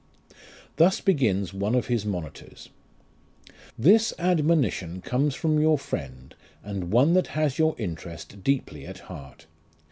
[0.77, 2.69] Thus begins one of his monitors:
[3.77, 9.45] "This admonition comes from your friend, and one that has your interest deeply at heart.